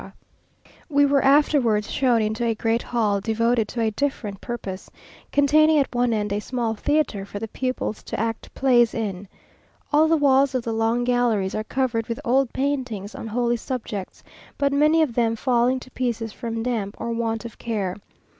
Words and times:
We 0.89 1.05
were 1.05 1.23
afterwards 1.23 1.91
shown 1.91 2.23
into 2.23 2.43
a 2.43 2.55
great 2.55 2.81
hall 2.81 3.21
devoted 3.21 3.67
to 3.67 3.81
a 3.81 3.91
different 3.91 4.41
purpose, 4.41 4.89
containing 5.31 5.77
at 5.77 5.93
one 5.93 6.11
end 6.11 6.33
a 6.33 6.39
small 6.39 6.73
theatre 6.73 7.23
for 7.23 7.37
the 7.37 7.47
pupils 7.47 8.01
to 8.05 8.19
act 8.19 8.51
plays 8.55 8.95
in. 8.95 9.27
All 9.93 10.07
the 10.07 10.17
walls 10.17 10.55
of 10.55 10.63
the 10.63 10.73
long 10.73 11.03
galleries 11.03 11.53
are 11.53 11.63
covered 11.63 12.07
with 12.07 12.19
old 12.25 12.51
paintings 12.51 13.13
on 13.13 13.27
holy 13.27 13.57
subjects, 13.57 14.23
but 14.57 14.73
many 14.73 15.03
of 15.03 15.13
them 15.13 15.35
falling 15.35 15.79
to 15.81 15.91
pieces 15.91 16.33
from 16.33 16.63
damp 16.63 16.99
or 16.99 17.11
want 17.11 17.45
of 17.45 17.59
care. 17.59 17.95